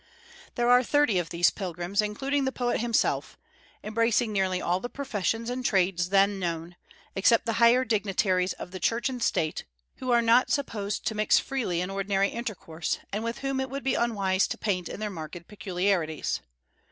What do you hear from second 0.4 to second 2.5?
There are thirty of these pilgrims, including